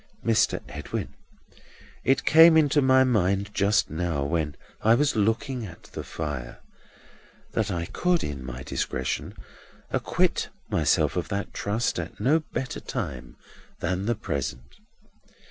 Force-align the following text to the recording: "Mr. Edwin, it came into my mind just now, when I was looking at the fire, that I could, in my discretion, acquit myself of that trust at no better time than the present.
"Mr. 0.25 0.61
Edwin, 0.67 1.13
it 2.03 2.25
came 2.25 2.57
into 2.57 2.81
my 2.81 3.03
mind 3.03 3.53
just 3.53 3.91
now, 3.91 4.23
when 4.23 4.55
I 4.81 4.95
was 4.95 5.15
looking 5.15 5.63
at 5.63 5.83
the 5.93 6.03
fire, 6.03 6.57
that 7.51 7.69
I 7.69 7.85
could, 7.85 8.23
in 8.23 8.43
my 8.43 8.63
discretion, 8.63 9.35
acquit 9.91 10.49
myself 10.71 11.15
of 11.15 11.27
that 11.27 11.53
trust 11.53 11.99
at 11.99 12.19
no 12.19 12.39
better 12.39 12.79
time 12.79 13.37
than 13.79 14.07
the 14.07 14.15
present. 14.15 14.77